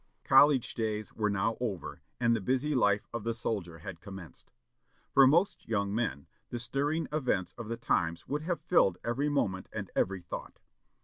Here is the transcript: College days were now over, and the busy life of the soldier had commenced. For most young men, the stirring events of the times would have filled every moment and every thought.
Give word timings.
College 0.23 0.73
days 0.73 1.13
were 1.13 1.29
now 1.29 1.57
over, 1.61 2.01
and 2.19 2.35
the 2.35 2.41
busy 2.41 2.73
life 2.73 3.07
of 3.13 3.23
the 3.23 3.35
soldier 3.35 3.77
had 3.77 4.01
commenced. 4.01 4.51
For 5.13 5.27
most 5.27 5.67
young 5.67 5.93
men, 5.93 6.25
the 6.49 6.57
stirring 6.57 7.07
events 7.13 7.53
of 7.55 7.67
the 7.69 7.77
times 7.77 8.27
would 8.27 8.41
have 8.41 8.61
filled 8.61 8.97
every 9.03 9.29
moment 9.29 9.69
and 9.71 9.91
every 9.95 10.21
thought. 10.21 10.57